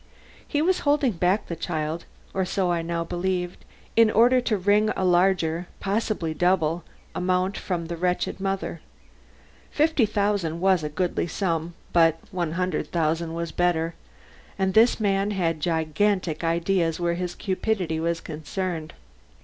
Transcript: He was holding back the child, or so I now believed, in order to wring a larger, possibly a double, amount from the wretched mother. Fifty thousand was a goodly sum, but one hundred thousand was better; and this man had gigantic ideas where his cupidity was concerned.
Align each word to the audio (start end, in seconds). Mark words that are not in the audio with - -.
He 0.47 0.63
was 0.63 0.79
holding 0.79 1.11
back 1.11 1.45
the 1.45 1.55
child, 1.55 2.05
or 2.33 2.43
so 2.43 2.71
I 2.71 2.81
now 2.81 3.03
believed, 3.03 3.63
in 3.95 4.09
order 4.09 4.41
to 4.41 4.57
wring 4.57 4.89
a 4.97 5.05
larger, 5.05 5.67
possibly 5.79 6.31
a 6.31 6.33
double, 6.33 6.83
amount 7.13 7.55
from 7.55 7.85
the 7.85 7.95
wretched 7.95 8.39
mother. 8.39 8.81
Fifty 9.69 10.07
thousand 10.07 10.59
was 10.59 10.83
a 10.83 10.89
goodly 10.89 11.27
sum, 11.27 11.75
but 11.93 12.17
one 12.31 12.53
hundred 12.53 12.87
thousand 12.91 13.35
was 13.35 13.51
better; 13.51 13.93
and 14.57 14.73
this 14.73 14.99
man 14.99 15.29
had 15.29 15.59
gigantic 15.59 16.43
ideas 16.43 16.99
where 16.99 17.13
his 17.13 17.35
cupidity 17.35 17.99
was 17.99 18.21
concerned. 18.21 18.95